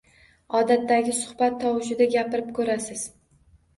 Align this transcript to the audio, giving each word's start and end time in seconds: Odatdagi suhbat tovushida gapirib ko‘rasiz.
Odatdagi 0.59 1.13
suhbat 1.17 1.59
tovushida 1.65 2.09
gapirib 2.17 2.51
ko‘rasiz. 2.59 3.05